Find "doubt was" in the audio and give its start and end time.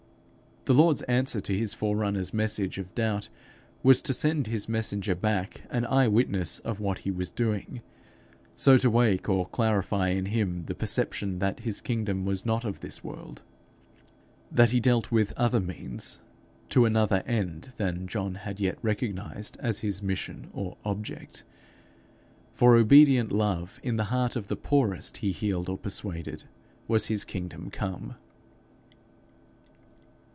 2.93-3.99